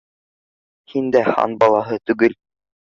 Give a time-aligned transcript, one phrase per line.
[0.95, 2.39] Һин дә хан балаһы түгел.